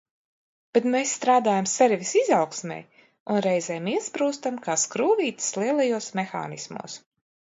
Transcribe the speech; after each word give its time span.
Bet 0.75 0.85
mēs 0.93 1.11
strādājam 1.17 1.67
servisa 1.73 2.17
izaugsmei 2.21 2.79
un 3.35 3.43
reizēm 3.47 3.91
iesprūstam 3.93 4.57
kā 4.69 4.77
skrūvītes 4.87 5.53
lielajos 5.65 6.09
mehānismos. 6.21 6.97